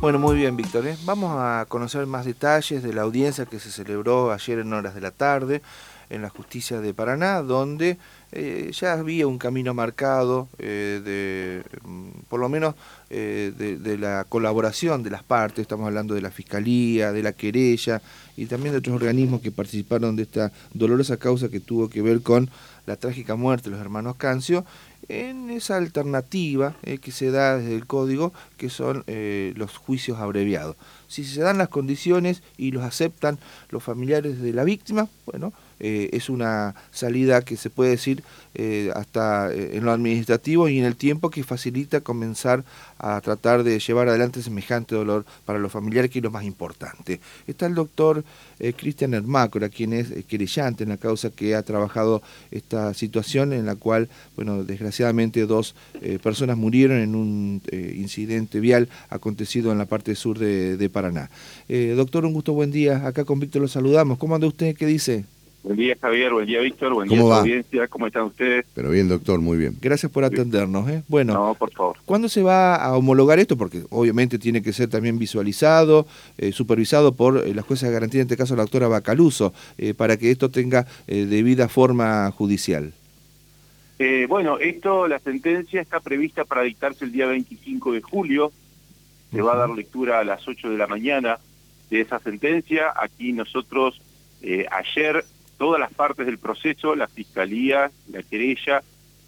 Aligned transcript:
Bueno, 0.00 0.18
muy 0.18 0.34
bien, 0.34 0.56
Víctor. 0.56 0.86
¿eh? 0.86 0.96
Vamos 1.04 1.36
a 1.36 1.66
conocer 1.68 2.06
más 2.06 2.24
detalles 2.24 2.82
de 2.82 2.94
la 2.94 3.02
audiencia 3.02 3.44
que 3.44 3.60
se 3.60 3.70
celebró 3.70 4.32
ayer 4.32 4.60
en 4.60 4.72
horas 4.72 4.94
de 4.94 5.02
la 5.02 5.10
tarde 5.10 5.60
en 6.08 6.22
la 6.22 6.30
justicia 6.30 6.80
de 6.80 6.94
Paraná, 6.94 7.42
donde 7.42 7.98
eh, 8.32 8.70
ya 8.72 8.94
había 8.94 9.26
un 9.26 9.36
camino 9.36 9.74
marcado 9.74 10.48
eh, 10.58 11.02
de, 11.04 11.62
mm, 11.86 12.22
por 12.30 12.40
lo 12.40 12.48
menos, 12.48 12.74
de, 13.10 13.52
de, 13.52 13.98
la 13.98 14.24
colaboración 14.28 15.02
de 15.02 15.10
las 15.10 15.22
partes, 15.22 15.62
estamos 15.62 15.86
hablando 15.86 16.14
de 16.14 16.22
la 16.22 16.30
Fiscalía, 16.30 17.12
de 17.12 17.22
la 17.22 17.32
querella 17.32 18.00
y 18.36 18.46
también 18.46 18.72
de 18.72 18.78
otros 18.78 18.96
organismos 18.96 19.40
que 19.40 19.50
participaron 19.50 20.16
de 20.16 20.22
esta 20.22 20.50
dolorosa 20.72 21.18
causa 21.18 21.48
que 21.48 21.60
tuvo 21.60 21.90
que 21.90 22.00
ver 22.00 22.22
con 22.22 22.48
la 22.86 22.96
trágica 22.96 23.36
muerte 23.36 23.64
de 23.64 23.76
los 23.76 23.80
hermanos 23.80 24.16
Cancio, 24.16 24.64
en 25.10 25.50
esa 25.50 25.76
alternativa 25.76 26.76
eh, 26.82 26.98
que 26.98 27.10
se 27.10 27.30
da 27.30 27.58
desde 27.58 27.74
el 27.74 27.86
código, 27.86 28.32
que 28.56 28.70
son 28.70 29.04
eh, 29.06 29.52
los 29.56 29.76
juicios 29.76 30.18
abreviados. 30.18 30.76
Si 31.08 31.24
se 31.24 31.40
dan 31.40 31.58
las 31.58 31.68
condiciones 31.68 32.42
y 32.56 32.70
los 32.70 32.84
aceptan 32.84 33.38
los 33.70 33.82
familiares 33.82 34.40
de 34.40 34.52
la 34.52 34.64
víctima, 34.64 35.08
bueno, 35.26 35.52
eh, 35.80 36.10
es 36.12 36.28
una 36.28 36.74
salida 36.90 37.42
que 37.42 37.56
se 37.56 37.70
puede 37.70 37.90
decir 37.90 38.22
eh, 38.54 38.90
hasta 38.94 39.50
eh, 39.50 39.76
en 39.76 39.84
lo 39.84 39.92
administrativo 39.92 40.68
y 40.68 40.78
en 40.78 40.84
el 40.84 40.94
tiempo 40.94 41.30
que 41.30 41.42
facilita 41.42 42.02
comenzar 42.02 42.64
a 42.98 43.18
tratar 43.22 43.64
de 43.64 43.78
llevar 43.78 44.08
adelante 44.08 44.42
semejante 44.42 44.94
dolor 44.94 45.24
para 45.46 45.58
los 45.58 45.72
familiares, 45.72 46.10
que 46.10 46.18
es 46.18 46.22
lo 46.22 46.30
más 46.30 46.44
importante. 46.44 47.20
Está 47.46 47.64
el 47.66 47.74
doctor 47.74 48.22
Cristian 48.76 49.14
Hermácora, 49.14 49.70
quien 49.70 49.94
es 49.94 50.08
querellante 50.26 50.82
en 50.82 50.90
la 50.90 50.98
causa 50.98 51.30
que 51.30 51.54
ha 51.54 51.62
trabajado 51.62 52.22
esta 52.50 52.92
situación 52.92 53.54
en 53.54 53.64
la 53.64 53.74
cual, 53.74 54.10
bueno, 54.36 54.64
desgraciadamente 54.64 55.46
dos 55.46 55.74
personas 56.22 56.58
murieron 56.58 56.98
en 56.98 57.14
un 57.14 57.62
incidente 57.72 58.60
vial 58.60 58.90
acontecido 59.08 59.72
en 59.72 59.78
la 59.78 59.86
parte 59.86 60.14
sur 60.14 60.38
de, 60.38 60.76
de 60.76 60.90
Paraná. 60.90 61.30
doctor, 61.96 62.26
un 62.26 62.34
gusto, 62.34 62.52
buen 62.52 62.70
día. 62.70 63.06
Acá 63.06 63.24
con 63.24 63.40
Víctor 63.40 63.62
lo 63.62 63.68
saludamos. 63.68 64.18
¿Cómo 64.18 64.34
anda 64.34 64.46
usted? 64.46 64.76
¿Qué 64.76 64.84
dice? 64.84 65.24
Buen 65.62 65.76
día, 65.76 65.94
Javier. 66.00 66.32
Buen 66.32 66.46
día, 66.46 66.60
Víctor. 66.60 66.94
Buen 66.94 67.08
día, 67.08 67.20
audiencia. 67.20 67.86
¿Cómo 67.88 68.06
están 68.06 68.24
ustedes? 68.24 68.64
Pero 68.74 68.90
bien, 68.90 69.08
doctor, 69.08 69.40
muy 69.40 69.58
bien. 69.58 69.76
Gracias 69.80 70.10
por 70.10 70.24
atendernos. 70.24 70.88
¿eh? 70.88 71.02
Bueno, 71.06 71.34
no, 71.34 71.54
por 71.54 71.70
favor. 71.70 71.98
¿cuándo 72.06 72.30
se 72.30 72.42
va 72.42 72.76
a 72.76 72.96
homologar 72.96 73.38
esto? 73.38 73.58
Porque 73.58 73.82
obviamente 73.90 74.38
tiene 74.38 74.62
que 74.62 74.72
ser 74.72 74.88
también 74.88 75.18
visualizado, 75.18 76.06
eh, 76.38 76.52
supervisado 76.52 77.14
por 77.14 77.46
eh, 77.46 77.54
la 77.54 77.60
jueza 77.60 77.86
de 77.86 77.92
garantía, 77.92 78.22
en 78.22 78.26
este 78.26 78.38
caso 78.38 78.56
la 78.56 78.62
doctora 78.62 78.88
Bacaluso, 78.88 79.52
eh, 79.76 79.92
para 79.92 80.16
que 80.16 80.30
esto 80.30 80.50
tenga 80.50 80.86
debida 81.06 81.68
forma 81.68 82.30
judicial. 82.30 82.94
bueno, 84.28 84.58
esto, 84.58 85.08
la 85.08 85.18
sentencia 85.18 85.82
está 85.82 86.00
prevista 86.00 86.44
para 86.44 86.62
dictarse 86.62 87.04
el 87.04 87.12
día 87.12 87.26
25 87.26 87.92
de 87.92 88.00
julio. 88.00 88.50
Se 89.30 89.42
va 89.42 89.52
a 89.52 89.56
dar 89.56 89.70
lectura 89.70 90.20
a 90.20 90.24
las 90.24 90.48
8 90.48 90.70
de 90.70 90.78
la 90.78 90.86
mañana 90.86 91.38
de 91.90 92.00
esa 92.00 92.18
sentencia. 92.18 92.94
Aquí 92.96 93.32
nosotros 93.32 94.00
ayer 94.42 95.22
todas 95.60 95.78
las 95.78 95.92
partes 95.92 96.24
del 96.24 96.38
proceso, 96.38 96.94
la 96.94 97.06
fiscalía, 97.06 97.90
la 98.10 98.22
querella 98.22 98.82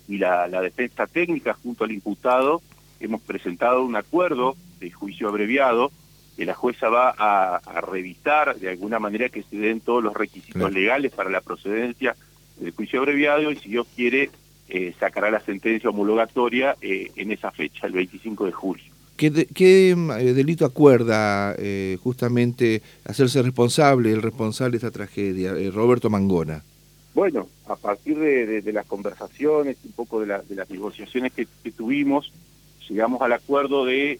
y 0.08 0.16
la, 0.16 0.48
defensa 0.62 1.06
técnica 1.06 1.52
junto 1.62 1.84
al 1.84 1.92
imputado, 1.92 2.62
hemos 3.00 3.20
presentado 3.20 3.84
un 3.84 3.96
acuerdo 3.96 4.56
de 4.80 4.90
juicio 4.90 5.28
abreviado 5.28 5.92
que 6.34 6.46
la 6.46 6.54
jueza 6.54 6.88
va 6.88 7.14
a, 7.18 7.60
revisar 7.82 8.56
de 8.56 8.70
alguna 8.70 8.98
manera 8.98 9.28
que 9.28 9.42
se 9.42 9.56
den 9.56 9.80
todos 9.80 10.02
los 10.02 10.14
requisitos 10.14 10.72
legales 10.72 11.12
para 11.12 11.28
la 11.28 11.42
procedencia 11.42 12.16
del 12.56 12.70
juicio 12.72 13.00
abreviado 13.00 13.50
y 13.50 13.56
si 13.56 13.68
Dios 13.68 13.86
quiere 13.94 14.30
eh, 14.70 14.94
sacará 14.98 15.30
la 15.30 15.40
sentencia 15.40 15.90
homologatoria 15.90 16.76
eh, 16.80 17.12
en 17.14 17.30
esa 17.30 17.50
fecha, 17.50 17.86
el 17.86 17.92
25 17.92 18.46
de 18.46 18.52
julio. 18.52 18.91
¿Qué, 19.30 19.90
eh, 19.90 20.32
delito 20.34 20.66
acuerda 20.66 21.54
eh, 21.56 21.96
justamente 22.02 22.82
hacerse 23.04 23.40
responsable, 23.40 24.10
el 24.10 24.20
responsable 24.20 24.72
de 24.72 24.76
esta 24.78 24.90
tragedia, 24.90 25.52
eh, 25.52 25.70
Roberto 25.70 26.10
Mangona? 26.10 26.64
Bueno, 27.14 27.48
a 27.68 27.76
partir 27.76 28.18
de, 28.18 28.72
las 28.72 28.84
conversaciones, 28.86 29.76
un 29.84 29.92
poco 29.92 30.20
de, 30.20 30.26
las 30.26 30.70
negociaciones 30.70 31.32
que, 31.32 31.46
tuvimos, 31.70 32.32
llegamos 32.88 33.22
al 33.22 33.32
acuerdo 33.32 33.84
de 33.84 34.18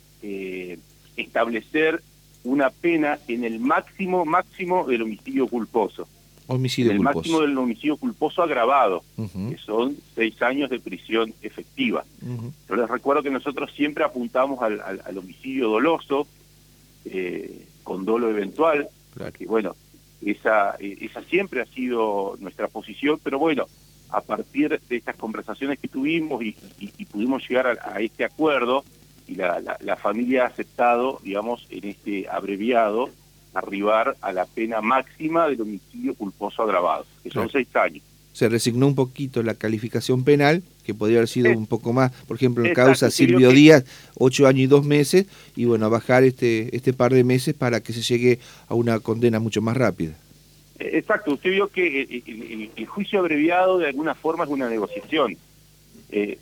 establecer 1.16 2.00
una 2.44 2.70
pena 2.70 3.18
en 3.26 3.42
el 3.42 3.58
máximo, 3.58 4.24
máximo 4.24 4.84
del 4.86 5.02
homicidio 5.02 5.48
culposo. 5.48 6.06
Homicidio 6.46 6.90
el 6.92 6.98
culposo. 6.98 7.18
máximo 7.18 7.40
del 7.40 7.58
homicidio 7.58 7.96
culposo 7.96 8.42
agravado, 8.42 9.04
que 9.16 9.56
son 9.58 9.96
seis 10.14 10.40
años 10.42 10.70
de 10.70 10.80
prisión 10.80 11.32
efectiva. 11.42 12.04
Yo 12.68 12.76
les 12.76 12.88
recuerdo 12.88 13.22
que 13.22 13.30
nosotros 13.30 13.70
siempre 13.74 14.04
apuntamos 14.04 14.60
al, 14.62 14.80
al, 14.80 15.18
homicidio 15.18 15.68
doloso, 15.68 16.26
eh, 17.04 17.66
con 17.82 18.04
dolo 18.04 18.28
eventual, 18.28 18.88
que 19.36 19.46
bueno, 19.46 19.76
esa, 20.24 20.76
esa 20.80 21.22
siempre 21.22 21.60
ha 21.60 21.66
sido 21.66 22.36
nuestra 22.40 22.68
posición, 22.68 23.20
pero 23.22 23.38
bueno, 23.38 23.66
a 24.10 24.20
partir 24.20 24.80
de 24.88 24.96
estas 24.96 25.16
conversaciones 25.16 25.78
que 25.78 25.88
tuvimos 25.88 26.42
y, 26.42 26.54
pudimos 27.10 27.48
llegar 27.48 27.78
a, 27.82 28.00
este 28.00 28.24
acuerdo, 28.24 28.84
y 29.26 29.36
la, 29.36 29.60
la 29.80 29.96
familia 29.96 30.44
ha 30.44 30.46
aceptado, 30.48 31.20
digamos, 31.22 31.66
en 31.70 31.84
este 31.84 32.28
abreviado, 32.28 33.10
arribar 33.54 34.16
a 34.20 34.32
la 34.32 34.46
pena 34.46 34.80
máxima 34.80 35.48
del 35.48 35.60
homicidio 35.60 36.14
culposo 36.14 36.62
agravado, 36.62 37.06
que 37.22 37.30
son 37.30 37.50
seis 37.50 37.68
años. 37.74 38.02
Se 38.32 38.48
resignó 38.48 38.86
un 38.86 38.94
poquito 38.94 39.42
la 39.42 39.54
calificación 39.54 40.24
penal, 40.24 40.62
que 40.84 40.94
podría 40.94 41.18
haber 41.18 41.28
sido 41.28 41.50
un 41.50 41.66
poco 41.66 41.92
más, 41.92 42.12
por 42.26 42.36
ejemplo, 42.36 42.64
en 42.64 42.72
causa 42.72 43.10
Silvio 43.10 43.50
Díaz, 43.50 43.84
ocho 44.16 44.46
años 44.46 44.60
y 44.60 44.66
dos 44.66 44.86
meses, 44.86 45.26
y 45.54 45.66
bueno, 45.66 45.86
a 45.86 45.88
bajar 45.90 46.24
este, 46.24 46.74
este 46.74 46.94
par 46.94 47.12
de 47.12 47.24
meses 47.24 47.54
para 47.54 47.80
que 47.80 47.92
se 47.92 48.00
llegue 48.00 48.38
a 48.68 48.74
una 48.74 49.00
condena 49.00 49.38
mucho 49.38 49.60
más 49.60 49.76
rápida. 49.76 50.14
Eh, 50.78 50.92
exacto, 50.94 51.34
usted 51.34 51.50
vio 51.50 51.68
que 51.68 52.70
el, 52.74 52.86
juicio 52.86 53.18
abreviado 53.18 53.78
de 53.78 53.88
alguna 53.88 54.14
forma 54.14 54.44
es 54.44 54.50
una 54.50 54.68
negociación. 54.68 55.36
Eh, 56.10 56.38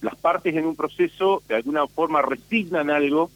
las 0.00 0.16
partes 0.16 0.54
en 0.54 0.64
un 0.64 0.76
proceso 0.76 1.42
de 1.48 1.56
alguna 1.56 1.86
forma 1.86 2.22
resignan 2.22 2.90
algo 2.90 3.30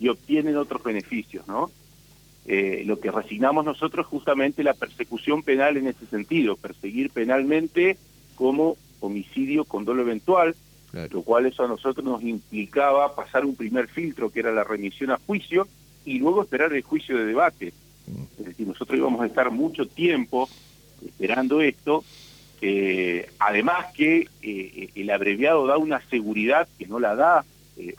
y 0.00 0.08
obtienen 0.08 0.56
otros 0.56 0.82
beneficios, 0.82 1.46
¿no? 1.46 1.70
Eh, 2.48 2.84
lo 2.86 3.00
que 3.00 3.10
resignamos 3.10 3.64
nosotros 3.64 4.06
justamente 4.06 4.62
la 4.62 4.74
persecución 4.74 5.42
penal 5.42 5.76
en 5.76 5.88
ese 5.88 6.06
sentido, 6.06 6.54
perseguir 6.56 7.10
penalmente 7.10 7.96
como 8.36 8.76
homicidio 9.00 9.64
con 9.64 9.84
dolo 9.84 10.02
eventual, 10.02 10.54
lo 11.10 11.22
cual 11.22 11.44
eso 11.44 11.64
a 11.64 11.68
nosotros 11.68 12.04
nos 12.04 12.22
implicaba 12.22 13.14
pasar 13.14 13.44
un 13.44 13.56
primer 13.56 13.88
filtro 13.88 14.30
que 14.30 14.40
era 14.40 14.52
la 14.52 14.64
remisión 14.64 15.10
a 15.10 15.18
juicio 15.26 15.66
y 16.06 16.18
luego 16.18 16.42
esperar 16.42 16.72
el 16.72 16.82
juicio 16.82 17.18
de 17.18 17.26
debate. 17.26 17.72
Es 18.38 18.46
decir, 18.46 18.66
nosotros 18.66 18.96
íbamos 18.96 19.20
a 19.20 19.26
estar 19.26 19.50
mucho 19.50 19.86
tiempo 19.86 20.48
esperando 21.04 21.60
esto, 21.60 22.04
eh, 22.62 23.28
además 23.40 23.86
que 23.92 24.28
eh, 24.40 24.88
el 24.94 25.10
abreviado 25.10 25.66
da 25.66 25.76
una 25.76 26.00
seguridad 26.08 26.68
que 26.78 26.86
no 26.86 27.00
la 27.00 27.16
da 27.16 27.44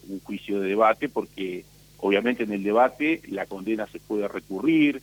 un 0.09 0.19
juicio 0.21 0.59
de 0.59 0.69
debate 0.69 1.07
porque 1.07 1.65
Obviamente 1.99 2.43
en 2.43 2.51
el 2.51 2.63
debate 2.63 3.21
la 3.29 3.47
condena 3.47 3.87
se 3.87 3.99
puede 3.99 4.27
recurrir, 4.27 5.01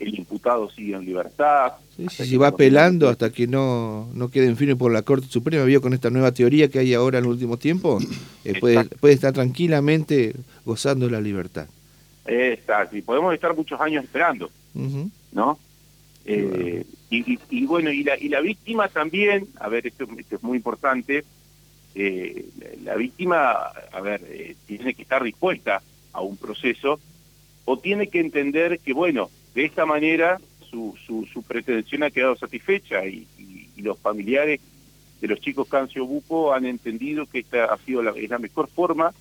el 0.00 0.18
imputado 0.18 0.68
sigue 0.70 0.94
en 0.96 1.04
libertad. 1.04 1.74
si 2.08 2.36
va 2.36 2.48
apelando 2.48 3.08
hasta 3.08 3.30
que 3.30 3.46
no, 3.46 4.08
no 4.12 4.28
quede 4.28 4.46
en 4.46 4.56
firme 4.56 4.74
por 4.74 4.92
la 4.92 5.02
Corte 5.02 5.28
Suprema, 5.28 5.64
vio 5.64 5.80
con 5.80 5.94
esta 5.94 6.10
nueva 6.10 6.32
teoría 6.32 6.68
que 6.68 6.80
hay 6.80 6.94
ahora 6.94 7.18
en 7.18 7.24
el 7.26 7.30
último 7.30 7.58
tiempo, 7.58 8.00
eh, 8.44 8.58
puede, 8.58 8.84
puede 8.86 9.14
estar 9.14 9.32
tranquilamente 9.32 10.34
gozando 10.64 11.06
de 11.06 11.12
la 11.12 11.20
libertad. 11.20 11.68
Exacto, 12.26 12.96
y 12.96 13.02
podemos 13.02 13.32
estar 13.34 13.54
muchos 13.54 13.80
años 13.80 14.02
esperando, 14.02 14.50
¿no? 15.32 15.58
Eh, 16.24 16.84
y, 17.08 17.66
bueno, 17.66 17.92
y 17.92 18.02
la, 18.02 18.18
y 18.18 18.28
la 18.28 18.40
víctima 18.40 18.88
también, 18.88 19.46
a 19.60 19.68
ver, 19.68 19.86
esto, 19.86 20.08
es 20.28 20.42
muy 20.42 20.56
importante, 20.56 21.24
eh, 21.94 22.46
la, 22.82 22.96
víctima, 22.96 23.52
a 23.92 24.00
ver, 24.00 24.56
tiene 24.66 24.94
que 24.94 25.02
estar 25.02 25.22
dispuesta 25.22 25.82
a 26.12 26.20
un 26.20 26.36
proceso, 26.36 27.00
o 27.64 27.78
tiene 27.78 28.08
que 28.08 28.20
entender 28.20 28.78
que, 28.80 28.92
bueno, 28.92 29.30
de 29.54 29.64
esta 29.64 29.86
manera 29.86 30.40
su, 30.72 31.26
su, 31.32 31.42
pretensión 31.42 32.02
ha 32.02 32.10
quedado 32.10 32.36
satisfecha 32.36 33.06
y, 33.06 33.26
los 33.76 33.98
familiares 33.98 34.60
de 35.20 35.26
los 35.26 35.40
chicos 35.40 35.66
Cancio 35.66 36.06
Buco 36.06 36.54
han 36.54 36.66
entendido 36.66 37.26
que 37.26 37.40
esta 37.40 37.64
ha 37.64 37.78
sido 37.78 38.00
la, 38.00 38.12
es 38.12 38.30
la 38.30 38.38
mejor 38.38 38.68
forma 38.68 39.12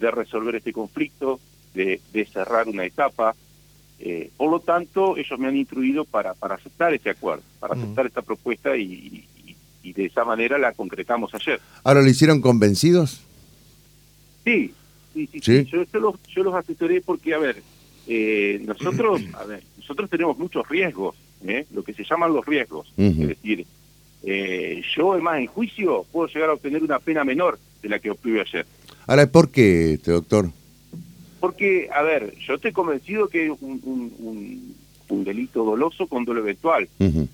de 0.00 0.10
resolver 0.10 0.56
este 0.56 0.72
conflicto, 0.72 1.38
de, 1.74 2.00
cerrar 2.32 2.68
una 2.68 2.84
etapa. 2.84 3.36
Eh, 4.00 4.32
por 4.36 4.50
lo 4.50 4.58
tanto, 4.58 5.16
ellos 5.16 5.38
me 5.38 5.46
han 5.46 5.56
instruido 5.56 6.04
para, 6.04 6.34
para 6.34 6.56
aceptar 6.56 6.92
este 6.92 7.10
acuerdo, 7.10 7.44
para 7.60 7.76
mm. 7.76 7.78
aceptar 7.78 8.06
esta 8.06 8.22
propuesta 8.22 8.76
y, 8.76 9.28
y, 9.82 9.92
de 9.92 10.06
esa 10.06 10.24
manera 10.24 10.58
la 10.58 10.72
concretamos 10.72 11.32
ayer. 11.34 11.60
¿Ahora 11.84 12.02
lo 12.02 12.08
hicieron 12.08 12.40
convencidos? 12.40 13.20
Sí, 14.44 14.74
Sí, 15.26 15.40
sí, 15.40 15.64
Yo, 15.64 16.00
los, 16.00 16.14
yo 16.34 16.42
los 16.42 16.54
asesoré 16.54 17.00
porque, 17.00 17.34
a 17.34 17.38
ver, 17.38 17.62
eh, 18.06 18.60
nosotros, 18.64 19.22
a 19.34 19.44
ver, 19.44 19.62
nosotros 19.78 20.10
tenemos 20.10 20.38
muchos 20.38 20.68
riesgos, 20.68 21.16
¿eh? 21.44 21.66
lo 21.72 21.82
que 21.82 21.94
se 21.94 22.04
llaman 22.04 22.32
los 22.32 22.44
riesgos. 22.44 22.92
Es 22.96 23.16
decir, 23.16 23.66
eh, 24.22 24.82
yo, 24.96 25.12
además, 25.12 25.40
en 25.40 25.46
juicio 25.46 26.04
puedo 26.12 26.28
llegar 26.28 26.50
a 26.50 26.54
obtener 26.54 26.82
una 26.82 26.98
pena 26.98 27.24
menor 27.24 27.58
de 27.82 27.88
la 27.88 27.98
que 27.98 28.10
obtuve 28.10 28.40
ayer. 28.40 28.66
Ahora, 29.06 29.26
¿por 29.26 29.50
qué, 29.50 29.94
este 29.94 30.12
doctor? 30.12 30.50
Porque, 31.40 31.88
a 31.94 32.02
ver, 32.02 32.34
yo 32.46 32.54
estoy 32.54 32.72
convencido 32.72 33.28
que 33.28 33.46
es 33.46 33.52
un, 33.60 33.80
un, 33.82 34.74
un, 35.08 35.24
delito 35.24 35.64
doloso 35.64 36.06
con 36.06 36.24
dolo 36.24 36.40
eventual. 36.40 36.88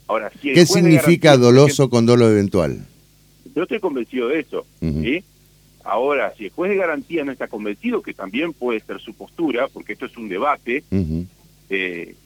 Ahora, 0.06 0.30
si 0.40 0.52
¿Qué 0.52 0.64
significa 0.64 1.36
doloso 1.36 1.90
con 1.90 2.06
dolo 2.06 2.30
eventual? 2.30 2.86
Yo 3.54 3.62
estoy 3.62 3.80
convencido 3.80 4.28
de 4.28 4.40
eso. 4.40 4.64
¿sí? 4.80 5.24
Ahora, 5.86 6.34
si 6.36 6.46
el 6.46 6.50
juez 6.50 6.70
de 6.70 6.76
garantía 6.76 7.24
no 7.24 7.30
está 7.30 7.46
convencido, 7.46 8.02
que 8.02 8.12
también 8.12 8.52
puede 8.52 8.80
ser 8.80 9.00
su 9.00 9.14
postura, 9.14 9.68
porque 9.68 9.92
esto 9.92 10.06
es 10.06 10.16
un 10.16 10.28
debate, 10.28 10.82
eh, 10.90 11.24
eh, 11.70 12.16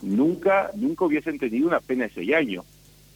nunca 0.00 0.70
nunca 0.74 1.04
hubiesen 1.04 1.38
tenido 1.38 1.68
una 1.68 1.80
pena 1.80 2.04
de 2.04 2.14
seis 2.14 2.32
años, 2.32 2.64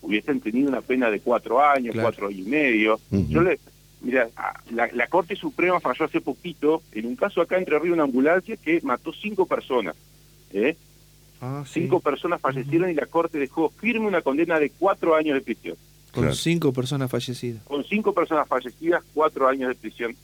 hubiesen 0.02 0.40
tenido 0.40 0.68
una 0.68 0.82
pena 0.82 1.10
de 1.10 1.20
cuatro 1.20 1.58
años, 1.64 1.96
cuatro 1.98 2.28
años 2.28 2.46
y 2.46 2.50
medio. 2.50 3.00
Yo 3.10 3.40
le, 3.40 3.58
mira, 4.02 4.28
la, 4.70 5.06
Corte 5.06 5.36
Suprema 5.36 5.80
falló 5.80 6.04
hace 6.04 6.20
poquito 6.20 6.82
en 6.92 7.06
un 7.06 7.16
caso 7.16 7.40
acá 7.40 7.56
entre 7.56 7.78
Río 7.78 7.94
una 7.94 8.04
ambulancia 8.04 8.58
que 8.58 8.80
mató 8.82 9.10
cinco 9.10 9.46
personas. 9.46 9.96
¿eh? 10.52 10.76
Ah, 11.40 11.64
cinco 11.66 12.00
personas 12.00 12.42
fallecieron 12.42 12.90
y 12.90 12.94
la 12.94 13.06
Corte 13.06 13.38
dejó 13.38 13.70
firme 13.70 14.06
una 14.06 14.20
condena 14.20 14.58
de 14.58 14.68
cuatro 14.68 15.14
años 15.14 15.34
de 15.34 15.40
prisión. 15.40 15.76
Con 16.12 16.34
cinco 16.34 16.72
personas 16.72 17.10
fallecidas. 17.10 17.62
Con 17.64 17.84
cinco 17.84 18.12
personas 18.12 18.48
fallecidas, 18.48 19.02
cuatro 19.14 19.48
años 19.48 19.68
de 19.68 19.74
prisión. 19.74 20.16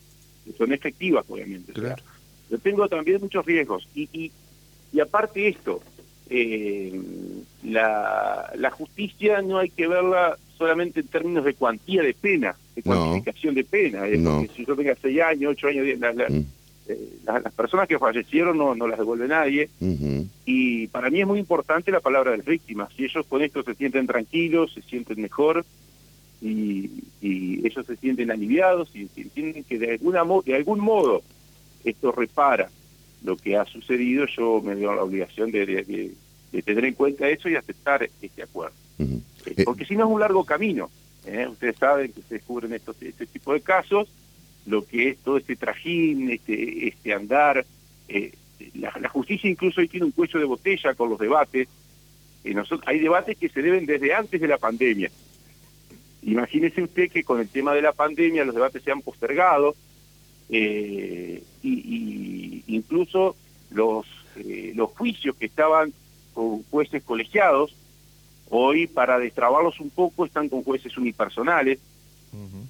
Son 0.57 0.73
efectivas, 0.73 1.25
obviamente. 1.29 1.73
Claro. 1.73 2.03
yo 2.51 2.59
tengo 2.59 2.89
también 2.89 3.21
muchos 3.21 3.45
riesgos. 3.45 3.89
Y, 3.95 4.09
y, 4.13 4.33
y 4.93 5.01
aparte 5.01 5.49
esto, 5.49 5.83
eh, 6.31 7.01
la, 7.65 8.53
la 8.57 8.71
justicia 8.71 9.43
no 9.43 9.59
hay 9.59 9.71
que 9.71 9.89
verla 9.89 10.37
solamente 10.57 11.01
en 11.01 11.09
términos 11.09 11.45
de 11.45 11.55
cuantía 11.55 12.03
de 12.03 12.15
pena, 12.15 12.57
de 12.75 12.83
cuantificación 12.83 13.55
de 13.55 13.65
pena. 13.65 14.07
Eh, 14.09 14.21
porque 14.23 14.51
si 14.57 14.65
yo 14.65 14.77
tenga 14.77 14.97
seis 15.01 15.21
años, 15.21 15.53
ocho 15.53 15.69
años, 15.69 15.87
mm. 15.87 16.41
Eh, 16.89 17.19
las 17.25 17.53
personas 17.53 17.89
que 17.89 17.99
fallecieron 17.99 18.57
no, 18.57 18.75
no 18.75 18.87
las 18.87 18.99
devuelve 18.99 19.29
nadie. 19.29 19.69
Y 20.45 20.87
para 20.89 21.11
mí 21.11 21.21
es 21.21 21.27
muy 21.27 21.39
importante 21.39 21.91
la 21.91 22.01
palabra 22.01 22.31
de 22.33 22.39
las 22.39 22.47
víctimas. 22.47 22.91
Si 22.97 23.05
ellos 23.05 23.27
con 23.27 23.43
esto 23.43 23.63
se 23.63 23.75
sienten 23.75 24.07
tranquilos, 24.07 24.73
se 24.73 24.83
sienten 24.83 25.21
mejor 25.21 25.65
y, 26.41 26.91
y 27.21 27.67
ellos 27.67 27.87
se 27.87 27.97
sienten 27.97 28.31
aliviados 28.31 28.91
y, 28.95 29.09
entienden 29.17 29.65
que 29.65 29.79
de, 29.79 29.93
alguna 29.93 30.23
de 30.45 30.55
algún 30.55 30.81
modo 30.81 31.23
esto 31.85 32.13
repara 32.13 32.71
lo 33.25 33.37
que 33.37 33.57
ha 33.57 33.65
sucedido, 33.65 34.27
yo 34.27 34.61
me 34.63 34.75
veo 34.75 34.95
la 34.95 35.03
obligación 35.03 35.51
de, 35.51 35.67
de, 35.67 36.63
tener 36.63 36.85
en 36.85 36.95
cuenta 36.95 37.29
eso 37.29 37.49
y 37.49 37.57
aceptar 37.57 38.09
este 38.23 38.43
acuerdo. 38.43 38.75
Eh, 38.99 39.65
porque 39.65 39.85
si 39.85 39.95
no 39.97 40.07
es 40.07 40.11
un 40.11 40.21
largo 40.21 40.45
camino. 40.45 40.91
¿eh? 41.27 41.47
Ustedes 41.49 41.77
saben 41.77 42.13
que 42.13 42.23
se 42.23 42.35
descubren 42.37 42.73
estos, 42.73 42.97
este 43.03 43.27
tipo 43.27 43.53
de 43.53 43.61
casos, 43.61 44.09
lo 44.67 44.85
que 44.85 45.11
es 45.11 45.19
todo 45.19 45.37
este 45.37 45.57
trajín, 45.57 46.31
este, 46.31 46.89
este 46.89 47.13
andar. 47.13 47.65
Eh, 48.09 48.33
la, 48.75 49.09
justicia 49.09 49.51
incluso 49.51 49.81
hoy 49.81 49.89
tiene 49.89 50.07
un 50.07 50.13
cuello 50.13 50.39
de 50.39 50.45
botella 50.45 50.95
con 50.95 51.11
los 51.11 51.19
debates. 51.19 51.69
nosotros, 52.45 52.83
hay 52.87 52.99
debates 52.99 53.37
que 53.37 53.49
se 53.49 53.63
deben 53.63 53.87
desde 53.87 54.15
antes 54.15 54.41
de 54.41 54.49
la 54.49 54.59
pandemia. 54.59 55.11
Imagínese 56.23 56.83
usted 56.83 57.11
que 57.11 57.23
con 57.23 57.41
el 57.41 57.49
tema 57.49 57.75
de 57.75 57.83
la 57.83 57.93
pandemia 57.93 58.45
los 58.45 58.55
debates 58.55 58.83
se 58.83 58.91
han 58.91 59.03
postergado 59.03 59.77
y, 60.49 61.43
y, 61.63 62.65
incluso 62.67 63.37
los, 63.71 64.07
los 64.75 64.91
juicios 64.91 65.37
que 65.37 65.47
estaban 65.47 65.93
con 66.35 66.63
jueces 66.65 67.03
colegiados 67.05 67.75
Hoy, 68.49 68.87
para 68.87 69.19
destrabarlos 69.19 69.81
un 69.81 69.91
poco, 69.91 70.25
están 70.25 70.49
con 70.49 70.63
jueces 70.63 70.97
unipersonales. 70.97 71.81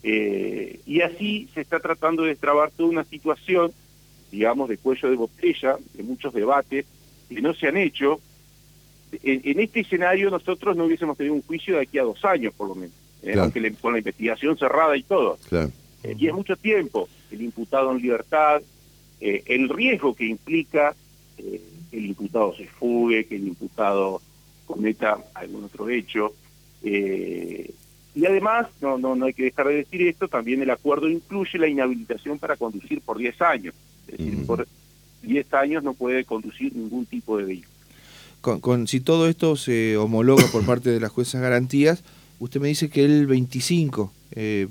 Eh, 0.03 0.81
y 0.87 1.01
así 1.01 1.49
se 1.55 1.63
está 1.63 1.81
tratando 1.81 2.23
de 2.23 2.31
destrabar 2.31 2.71
toda 2.71 2.89
una 2.89 3.05
situación, 3.05 3.73
digamos, 4.31 4.69
de 4.69 4.79
cuello 4.79 5.11
de 5.11 5.17
botella, 5.17 5.77
de 5.95 6.03
muchos 6.03 6.33
debates 6.33 6.87
que 7.29 7.41
no 7.41 7.55
se 7.55 7.69
han 7.69 7.77
hecho. 7.77 8.21
En, 9.23 9.61
este 9.61 9.81
escenario 9.81 10.31
nosotros 10.31 10.77
no 10.77 10.85
hubiésemos 10.85 11.17
tenido 11.17 11.35
un 11.35 11.43
juicio 11.43 11.77
de 11.77 11.83
aquí 11.83 11.99
a 11.99 12.03
dos 12.03 12.25
años, 12.25 12.53
por 12.55 12.69
lo 12.69 12.75
menos, 12.75 12.95
¿eh? 13.23 13.35
aunque 13.39 13.73
con 13.75 13.93
la 13.93 13.99
investigación 13.99 14.57
cerrada 14.59 14.97
y 14.97 15.03
todo. 15.03 15.39
Eh, 16.03 16.15
y 16.19 16.27
es 16.27 16.35
mucho 16.35 16.57
tiempo. 16.57 17.09
El 17.31 17.43
imputado 17.43 17.93
en 17.93 17.99
libertad, 17.99 18.63
el 19.21 19.69
riesgo 19.69 20.15
que 20.15 20.27
implica 20.27 20.95
que 21.37 21.61
el 21.93 22.07
imputado 22.07 22.55
se 22.55 22.67
fugue, 22.67 23.25
que 23.25 23.37
el 23.37 23.49
imputado 23.49 24.21
cometa 24.67 25.19
algún 25.35 25.65
otro 25.65 25.89
hecho. 25.89 26.35
Eh, 26.83 27.73
y 28.17 28.25
además, 28.25 28.69
no, 28.81 28.97
no, 28.97 29.15
no 29.15 29.27
hay 29.27 29.35
que 29.35 29.43
dejar 29.43 29.69
de 29.69 29.75
decir 29.75 30.01
esto, 30.01 30.27
también 30.27 30.63
el 30.63 30.71
acuerdo 30.71 31.07
incluye 31.07 31.59
la 31.59 31.69
inhabilitación 31.69 32.39
para 32.39 32.57
conducir 32.57 33.03
por 33.03 33.19
10 33.19 33.43
años. 33.43 33.75
Es 34.09 34.17
decir, 34.17 34.47
por 34.47 34.67
10 35.23 35.53
años 35.53 35.85
no 35.85 35.93
puede 35.93 36.25
conducir 36.25 36.75
ningún 36.75 37.05
tipo 37.05 37.37
de 37.37 37.45
vehículo. 37.45 37.77
Con, 38.41 38.89
si 38.89 39.01
todo 39.01 39.29
esto 39.29 39.57
se 39.57 39.99
homologa 39.99 40.47
por 40.51 40.65
parte 40.67 40.89
de 40.89 40.99
las 40.99 41.11
juezas 41.11 41.43
garantías, 41.43 42.03
usted 42.41 42.59
me 42.59 42.69
dice 42.69 42.89
que 42.89 43.05
el 43.05 43.27
25, 43.27 44.11
eh, 44.33 44.67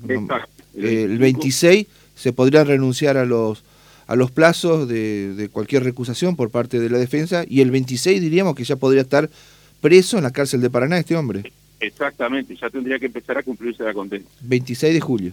el, 0.74 1.16
26 1.16 1.86
se 2.16 2.32
podría 2.32 2.64
renunciar 2.64 3.16
a 3.16 3.24
los 3.24 3.62
a 4.08 4.14
los 4.14 4.30
plazos 4.30 4.88
de, 4.88 5.34
de, 5.34 5.48
cualquier 5.48 5.82
recusación 5.82 6.36
por 6.36 6.50
parte 6.50 6.78
de 6.78 6.88
la 6.88 6.98
defensa 6.98 7.44
y 7.48 7.60
el 7.60 7.72
26 7.72 8.20
diríamos 8.20 8.54
que 8.54 8.62
ya 8.62 8.76
podría 8.76 9.02
estar 9.02 9.28
preso 9.80 10.16
en 10.16 10.22
la 10.22 10.30
cárcel 10.30 10.60
de 10.60 10.70
Paraná 10.70 10.98
este 10.98 11.16
hombre. 11.16 11.52
Exactamente, 11.80 12.56
ya 12.56 12.70
tendría 12.70 12.98
que 12.98 13.06
empezar 13.06 13.38
a 13.38 13.42
cumplirse 13.42 13.82
la 13.82 13.92
condena. 13.92 14.24
26 14.40 14.94
de 14.94 15.00
julio. 15.00 15.32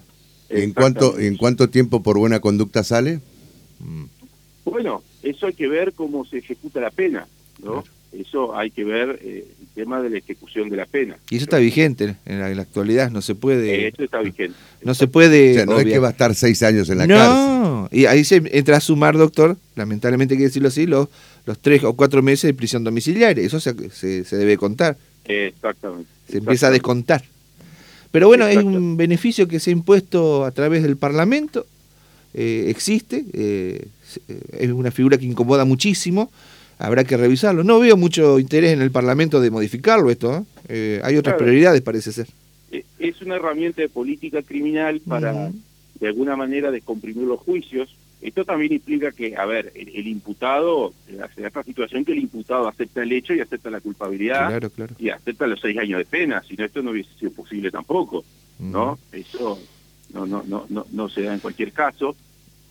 ¿En 0.49 0.73
cuánto, 0.73 1.17
¿En 1.17 1.37
cuánto 1.37 1.69
tiempo 1.69 2.03
por 2.03 2.17
buena 2.17 2.39
conducta 2.39 2.83
sale? 2.83 3.19
Mm. 3.79 4.03
Bueno, 4.65 5.03
eso 5.23 5.47
hay 5.47 5.53
que 5.53 5.67
ver 5.67 5.93
cómo 5.93 6.25
se 6.25 6.37
ejecuta 6.37 6.79
la 6.79 6.91
pena, 6.91 7.27
¿no? 7.63 7.83
Eso 8.11 8.55
hay 8.55 8.69
que 8.69 8.83
ver 8.83 9.19
eh, 9.23 9.47
el 9.59 9.67
tema 9.73 10.01
de 10.01 10.11
la 10.11 10.17
ejecución 10.19 10.69
de 10.69 10.77
la 10.77 10.85
pena. 10.85 11.17
Y 11.31 11.37
eso 11.37 11.45
está 11.45 11.57
vigente 11.57 12.15
en 12.25 12.39
la, 12.39 12.61
actualidad, 12.61 13.09
no 13.09 13.21
se 13.21 13.33
puede... 13.33 13.85
Eh, 13.85 13.87
eso 13.87 14.03
está 14.03 14.19
vigente. 14.19 14.55
No 14.83 14.93
se 14.93 15.07
puede... 15.07 15.51
O 15.51 15.53
sea, 15.55 15.65
no 15.65 15.79
es 15.79 15.85
que 15.85 15.97
va 15.97 16.09
a 16.09 16.11
estar 16.11 16.35
seis 16.35 16.61
años 16.61 16.89
en 16.89 16.99
la 16.99 17.07
cárcel. 17.07 17.35
No, 17.35 17.89
y 17.91 18.05
ahí 18.05 18.23
se 18.23 18.43
entra 18.51 18.77
a 18.77 18.81
sumar, 18.81 19.17
doctor, 19.17 19.57
lamentablemente 19.75 20.35
hay 20.35 20.37
que 20.37 20.45
decirlo 20.45 20.67
así, 20.67 20.85
los 20.85 21.09
los 21.45 21.59
tres 21.59 21.83
o 21.83 21.93
cuatro 21.93 22.21
meses 22.21 22.43
de 22.43 22.53
prisión 22.53 22.83
domiciliaria. 22.83 23.43
Eso 23.43 23.59
se, 23.59 23.89
se, 23.89 24.37
debe 24.37 24.57
contar. 24.57 24.97
Exactamente. 25.25 26.09
Se 26.29 26.37
empieza 26.37 26.67
a 26.67 26.71
descontar. 26.71 27.23
Pero 28.11 28.27
bueno, 28.27 28.45
es 28.47 28.57
un 28.57 28.95
beneficio 28.95 29.47
que 29.47 29.59
se 29.59 29.71
ha 29.71 29.73
impuesto 29.73 30.45
a 30.45 30.51
través 30.51 30.83
del 30.83 30.97
Parlamento, 30.97 31.65
eh, 32.35 32.65
existe, 32.69 33.25
eh, 33.33 33.87
es 34.51 34.71
una 34.71 34.91
figura 34.91 35.17
que 35.17 35.25
incomoda 35.25 35.65
muchísimo, 35.65 36.31
habrá 36.77 37.03
que 37.03 37.17
revisarlo. 37.17 37.63
No 37.63 37.79
veo 37.79 37.97
mucho 37.97 38.39
interés 38.39 38.73
en 38.73 38.81
el 38.81 38.91
Parlamento 38.91 39.41
de 39.41 39.51
modificarlo 39.51 40.11
esto, 40.11 40.45
¿eh? 40.67 41.01
hay 41.03 41.17
otras 41.17 41.35
prioridades 41.37 41.81
parece 41.81 42.11
ser. 42.11 42.27
Es 42.99 43.21
una 43.21 43.35
herramienta 43.35 43.81
de 43.81 43.89
política 43.89 44.41
criminal 44.41 44.99
para, 45.07 45.51
de 45.99 46.07
alguna 46.07 46.35
manera, 46.35 46.71
descomprimir 46.71 47.25
los 47.25 47.39
juicios, 47.39 47.95
esto 48.23 48.45
también 48.45 48.71
implica 48.71 49.11
que, 49.11 49.35
a 49.35 49.45
ver, 49.45 49.73
el, 49.75 50.07
imputado, 50.07 50.93
se 51.05 51.41
da 51.41 51.47
esta 51.47 51.61
situación 51.61 52.05
que 52.05 52.13
el 52.13 52.19
imputado 52.19 52.69
acepta 52.69 53.03
el 53.03 53.11
hecho 53.11 53.33
y 53.33 53.41
acepta 53.41 53.69
la 53.69 53.81
culpabilidad 53.81 54.63
y 54.97 55.09
acepta 55.09 55.45
los 55.45 55.59
seis 55.59 55.77
años 55.77 55.97
de 55.97 56.05
pena, 56.05 56.41
si 56.47 56.55
no 56.55 56.63
esto 56.63 56.81
no 56.81 56.91
hubiese 56.91 57.13
sido 57.15 57.33
posible 57.33 57.69
tampoco, 57.69 58.23
¿no? 58.59 58.97
Eso 59.11 59.59
no, 60.13 60.25
no, 60.25 60.41
no, 60.47 60.65
no, 60.69 60.85
no 60.89 61.09
se 61.09 61.23
da 61.23 61.33
en 61.33 61.41
cualquier 61.41 61.73
caso, 61.73 62.15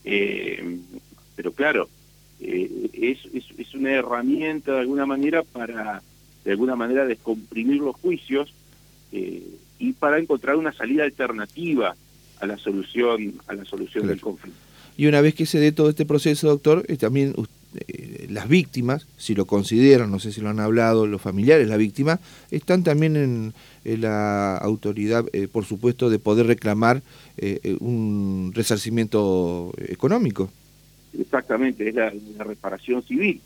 eh, 0.04 0.78
pero 1.36 1.52
claro, 1.52 1.86
eh, 2.40 2.88
es, 2.94 3.18
es, 3.34 3.44
es, 3.58 3.74
una 3.74 3.90
herramienta 3.90 4.72
de 4.72 4.80
alguna 4.80 5.04
manera 5.04 5.42
para, 5.42 6.02
de 6.46 6.50
alguna 6.50 6.76
manera, 6.76 7.04
descomprimir 7.04 7.82
los 7.82 7.96
juicios 7.96 8.54
eh, 9.12 9.42
y 9.78 9.92
para 9.92 10.18
encontrar 10.18 10.56
una 10.56 10.72
salida 10.72 11.04
alternativa 11.04 11.94
a 12.40 12.46
la 12.46 12.56
solución, 12.56 13.34
a 13.48 13.52
la 13.52 13.66
solución 13.66 14.06
del 14.06 14.18
conflicto. 14.18 14.71
Y 14.96 15.06
una 15.06 15.20
vez 15.20 15.34
que 15.34 15.46
se 15.46 15.58
dé 15.58 15.72
todo 15.72 15.88
este 15.90 16.04
proceso, 16.04 16.48
doctor, 16.48 16.84
eh, 16.88 16.96
también 16.96 17.34
eh, 17.88 18.26
las 18.30 18.48
víctimas, 18.48 19.06
si 19.16 19.34
lo 19.34 19.46
consideran, 19.46 20.10
no 20.10 20.18
sé 20.18 20.32
si 20.32 20.40
lo 20.40 20.50
han 20.50 20.60
hablado 20.60 21.06
los 21.06 21.22
familiares, 21.22 21.68
la 21.68 21.76
víctima, 21.76 22.20
están 22.50 22.82
también 22.82 23.16
en, 23.16 23.54
la 23.84 24.56
autoridad, 24.58 25.24
eh, 25.32 25.48
por 25.50 25.64
supuesto, 25.64 26.08
de 26.08 26.18
poder 26.18 26.46
reclamar 26.46 27.02
un 27.80 28.52
resarcimiento 28.54 29.72
económico. 29.88 30.50
Exactamente, 31.18 31.88
es 31.88 31.94
la, 31.94 32.12
reparación 32.38 33.02
civil, 33.02 33.40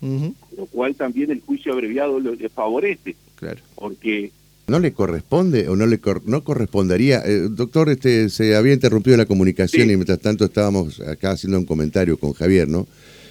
lo 0.55 0.67
cual 0.67 0.95
también 0.95 1.31
el 1.31 1.41
juicio 1.41 1.73
abreviado 1.73 2.19
le 2.19 2.49
favorece. 2.49 3.15
Claro. 3.35 3.59
Porque 3.75 4.31
¿No 4.67 4.81
le 4.81 4.91
corresponde 4.91 5.69
o 5.69 5.77
no 5.77 5.85
le 5.85 5.97
no 6.25 6.43
correspondería? 6.43 7.21
Eh, 7.25 7.47
doctor, 7.49 7.87
este, 7.87 8.27
se 8.27 8.53
había 8.53 8.73
interrumpido 8.73 9.15
la 9.15 9.25
comunicación 9.25 9.89
y 9.89 9.95
mientras 9.95 10.19
tanto 10.19 10.43
estábamos 10.43 10.99
acá 10.99 11.31
haciendo 11.31 11.57
un 11.57 11.65
comentario 11.65 12.17
con 12.17 12.33
Javier, 12.33 12.67
¿no? 12.67 12.85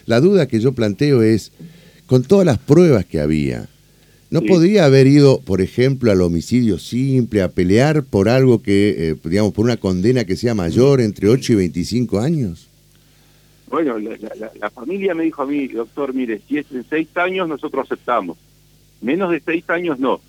La 0.07 0.21
duda 0.21 0.49
que 0.49 0.61
yo 0.61 0.73
planteo 0.73 1.21
es, 1.21 1.53
con 2.07 2.23
todas 2.23 2.47
las 2.47 2.57
pruebas 2.57 3.05
que 3.05 3.21
había, 3.21 3.69
¿no 4.31 4.41
podría 4.41 4.87
haber 4.87 5.07
ido, 5.07 5.41
por 5.43 5.61
ejemplo, 5.61 6.11
al 6.11 6.23
homicidio 6.23 6.79
simple, 6.79 7.43
a 7.43 7.51
pelear 7.51 8.03
por 8.03 8.31
algo 8.31 8.63
que, 8.63 9.11
eh, 9.11 9.17
digamos, 9.25 9.53
por 9.53 9.67
una 9.67 9.77
condena 9.77 10.25
que 10.25 10.37
sea 10.37 10.55
mayor 10.55 11.03
entre 11.03 11.29
8 11.29 11.53
y 11.53 11.57
25 11.57 12.19
años? 12.19 12.67
Bueno, 13.69 13.99
la, 13.99 14.71
familia 14.71 15.15
me 15.15 15.25
dijo 15.25 15.43
a 15.43 15.47
mí, 15.47 15.67
doctor, 15.69 16.15
mire, 16.15 16.41
si 16.49 16.57
es 16.57 16.67
en 16.73 16.83
seis 16.89 17.09
años 17.17 17.47
nosotros 17.47 17.85
aceptamos. 17.85 18.39
Menos 19.03 19.31
de 19.31 19.41
seis 19.41 19.69
años 19.69 19.99
no. 19.99 20.23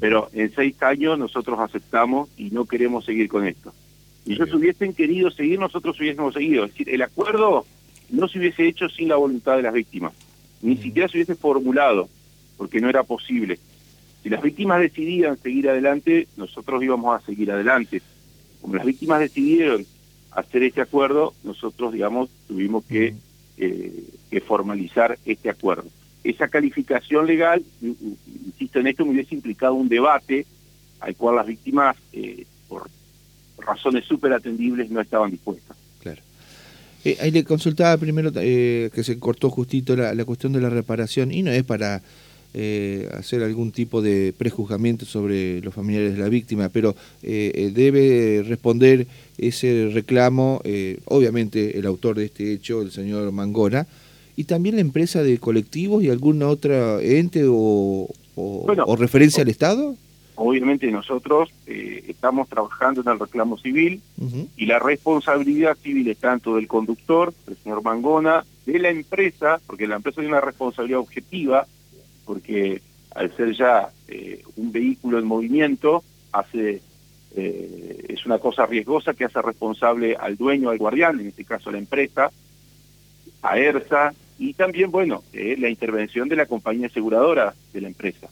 Pero 0.00 0.28
en 0.32 0.54
seis 0.54 0.80
años 0.82 1.18
nosotros 1.18 1.58
aceptamos 1.58 2.28
y 2.36 2.50
no 2.50 2.66
queremos 2.66 3.04
seguir 3.04 3.28
con 3.28 3.46
esto. 3.46 3.72
Y 4.26 4.34
ellos 4.34 4.52
hubiesen 4.52 4.92
querido 4.92 5.30
seguir, 5.30 5.58
nosotros 5.58 5.98
hubiésemos 5.98 6.34
seguido. 6.34 6.64
Es 6.64 6.72
decir, 6.72 6.90
el 6.90 7.02
acuerdo 7.02 7.64
no 8.10 8.28
se 8.28 8.38
hubiese 8.38 8.66
hecho 8.66 8.88
sin 8.88 9.08
la 9.08 9.16
voluntad 9.16 9.56
de 9.56 9.62
las 9.62 9.72
víctimas. 9.72 10.12
Ni 10.60 10.76
siquiera 10.76 11.08
se 11.08 11.16
hubiese 11.16 11.34
formulado, 11.34 12.08
porque 12.56 12.80
no 12.80 12.88
era 12.88 13.04
posible. 13.04 13.58
Si 14.22 14.28
las 14.28 14.42
víctimas 14.42 14.80
decidían 14.80 15.38
seguir 15.38 15.68
adelante, 15.68 16.28
nosotros 16.36 16.82
íbamos 16.82 17.16
a 17.16 17.24
seguir 17.24 17.50
adelante. 17.50 18.02
Como 18.60 18.74
las 18.74 18.84
víctimas 18.84 19.20
decidieron 19.20 19.86
hacer 20.32 20.62
este 20.64 20.80
acuerdo, 20.80 21.32
nosotros, 21.44 21.92
digamos, 21.92 22.28
tuvimos 22.46 22.84
que, 22.84 23.14
eh, 23.56 24.04
que 24.30 24.40
formalizar 24.40 25.18
este 25.24 25.48
acuerdo. 25.48 25.88
Esa 26.24 26.48
calificación 26.48 27.26
legal, 27.26 27.62
insisto 27.80 28.80
en 28.80 28.88
esto, 28.88 29.04
me 29.04 29.12
hubiese 29.12 29.34
implicado 29.34 29.74
un 29.74 29.88
debate 29.88 30.46
al 31.00 31.14
cual 31.14 31.36
las 31.36 31.46
víctimas, 31.46 31.96
eh, 32.12 32.44
por 32.68 32.88
razones 33.58 34.04
súper 34.04 34.32
atendibles, 34.32 34.90
no 34.90 35.00
estaban 35.00 35.30
dispuestas. 35.30 35.76
Claro. 36.00 36.20
Eh, 37.04 37.16
ahí 37.20 37.30
le 37.30 37.44
consultaba 37.44 37.96
primero 37.96 38.32
que 38.32 39.02
se 39.02 39.18
cortó 39.18 39.48
justito 39.48 39.94
la, 39.94 40.12
la, 40.14 40.24
cuestión 40.24 40.52
de 40.52 40.60
la 40.60 40.70
reparación 40.70 41.32
y 41.32 41.42
no 41.42 41.52
es 41.52 41.62
para 41.62 42.02
eh, 42.54 43.06
hacer 43.12 43.42
algún 43.42 43.72
tipo 43.72 44.00
de 44.00 44.32
prejuzgamiento 44.36 45.04
sobre 45.04 45.60
los 45.60 45.74
familiares 45.74 46.14
de 46.14 46.18
la 46.18 46.30
víctima, 46.30 46.70
pero 46.70 46.96
eh, 47.22 47.52
eh, 47.54 47.70
debe 47.74 48.42
responder 48.42 49.06
ese 49.36 49.90
reclamo, 49.92 50.62
obviamente 51.04 51.78
el 51.78 51.84
autor 51.84 52.16
de 52.16 52.24
este 52.24 52.52
hecho, 52.52 52.80
el 52.80 52.90
señor 52.90 53.30
Mangora, 53.32 53.86
y 54.38 54.44
también 54.44 54.76
la 54.76 54.82
empresa 54.82 55.24
de 55.24 55.38
colectivos 55.38 56.04
y 56.04 56.10
alguna 56.10 56.46
otra 56.46 57.02
ente 57.02 57.42
o, 57.48 58.06
referencia 58.96 59.42
al 59.42 59.48
Estado. 59.48 59.96
Obviamente 60.36 60.88
nosotros 60.92 61.50
estamos 61.66 62.48
trabajando 62.48 63.00
en 63.00 63.08
el 63.08 63.18
reclamo 63.18 63.58
civil 63.58 64.00
y 64.56 64.66
la 64.66 64.78
responsabilidad 64.78 65.76
civil 65.82 66.06
es 66.06 66.18
tanto 66.18 66.54
del 66.54 66.68
conductor, 66.68 67.34
del 67.48 67.56
señor 67.56 67.82
Mangona, 67.82 68.44
de 68.64 68.78
la 68.78 68.90
empresa, 68.90 69.60
porque 69.66 69.88
la 69.88 69.96
empresa 69.96 70.20
tiene 70.20 70.30
una 70.30 70.40
responsabilidad 70.40 71.00
objetiva, 71.00 71.66
porque 72.24 72.80
al 73.16 73.34
ser 73.36 73.56
ya 73.56 73.90
eh, 74.06 74.44
un 74.54 74.70
vehículo 74.70 75.18
en 75.18 75.26
movimiento, 75.26 76.04
hace 76.30 76.80
eh, 77.34 78.04
es 78.08 78.24
una 78.24 78.38
cosa 78.38 78.66
riesgosa 78.66 79.14
que 79.14 79.24
hace 79.24 79.42
responsable 79.42 80.14
al 80.14 80.36
dueño, 80.36 80.70
al 80.70 80.78
guardián, 80.78 81.18
en 81.18 81.26
este 81.26 81.44
caso 81.44 81.70
a 81.70 81.72
la 81.72 81.78
empresa, 81.78 82.30
a 83.42 83.58
ERSA, 83.58 84.14
y 84.38 84.54
también, 84.54 84.90
bueno, 84.90 85.22
eh, 85.32 85.56
la 85.58 85.68
intervención 85.68 86.28
de 86.28 86.36
la 86.36 86.46
compañía 86.46 86.86
aseguradora 86.86 87.54
de 87.72 87.80
la 87.80 87.88
empresa. 87.88 88.28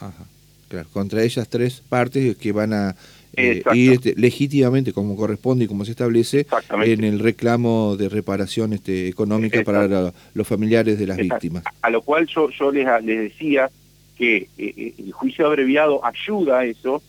Ajá, 0.00 0.24
claro, 0.68 0.88
contra 0.92 1.22
ellas 1.22 1.48
tres 1.48 1.82
partes 1.88 2.36
que 2.36 2.52
van 2.52 2.72
a 2.72 2.96
ir 3.36 3.92
este, 3.92 4.14
legítimamente, 4.16 4.92
como 4.92 5.16
corresponde 5.16 5.64
y 5.64 5.68
como 5.68 5.84
se 5.84 5.92
establece, 5.92 6.46
en 6.70 7.04
el 7.04 7.18
reclamo 7.18 7.96
de 7.96 8.08
reparación 8.08 8.72
este, 8.72 9.08
económica 9.08 9.62
para 9.64 10.12
los 10.34 10.46
familiares 10.46 10.98
de 10.98 11.06
las 11.06 11.16
víctimas. 11.16 11.64
A 11.82 11.90
lo 11.90 12.02
cual 12.02 12.26
yo, 12.26 12.50
yo 12.50 12.70
les, 12.70 12.86
les 13.02 13.18
decía 13.20 13.70
que 14.16 14.36
eh, 14.36 14.48
eh, 14.58 14.94
el 14.98 15.12
juicio 15.12 15.46
abreviado 15.46 16.04
ayuda 16.04 16.60
a 16.60 16.64
eso, 16.64 17.02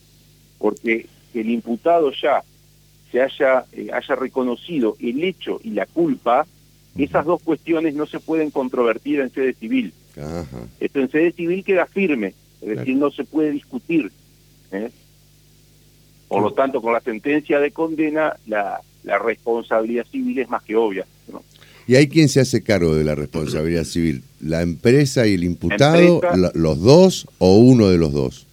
porque 0.57 1.07
el 1.33 1.49
imputado 1.49 2.11
ya 2.11 2.43
se 3.11 3.21
haya, 3.21 3.65
eh, 3.73 3.89
haya 3.93 4.15
reconocido 4.15 4.95
el 4.99 5.23
hecho 5.23 5.59
y 5.63 5.71
la 5.71 5.85
culpa, 5.85 6.47
esas 6.97 7.25
dos 7.25 7.41
cuestiones 7.41 7.93
no 7.93 8.05
se 8.05 8.19
pueden 8.19 8.51
controvertir 8.51 9.19
en 9.19 9.31
sede 9.31 9.53
civil. 9.53 9.93
Esto 10.79 10.99
en 10.99 11.11
sede 11.11 11.31
civil 11.33 11.63
queda 11.63 11.85
firme, 11.85 12.33
es 12.61 12.77
decir, 12.77 12.95
no 12.95 13.11
se 13.11 13.25
puede 13.25 13.51
discutir. 13.51 14.11
¿eh? 14.71 14.89
Por 16.27 16.41
lo 16.41 16.53
tanto, 16.53 16.81
con 16.81 16.93
la 16.93 17.01
sentencia 17.01 17.59
de 17.59 17.71
condena, 17.71 18.35
la, 18.47 18.79
la 19.03 19.19
responsabilidad 19.19 20.05
civil 20.09 20.39
es 20.39 20.49
más 20.49 20.63
que 20.63 20.75
obvia. 20.75 21.05
¿Y 21.87 21.95
hay 21.95 22.07
quien 22.07 22.29
se 22.29 22.39
hace 22.39 22.63
cargo 22.63 22.95
de 22.95 23.03
la 23.03 23.13
responsabilidad 23.13 23.83
civil? 23.83 24.23
¿La 24.41 24.61
empresa 24.61 25.27
y 25.27 25.35
el 25.35 25.43
imputado, 25.43 26.21
los 26.53 26.81
dos 26.81 27.27
o 27.37 27.57
uno 27.57 27.89
de 27.89 27.97
los 27.97 28.11
dos? 28.11 28.47